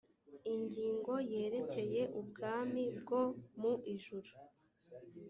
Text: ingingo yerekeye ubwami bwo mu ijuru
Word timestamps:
ingingo 0.53 1.13
yerekeye 1.31 2.01
ubwami 2.19 2.83
bwo 2.99 3.21
mu 3.59 3.73
ijuru 3.93 4.31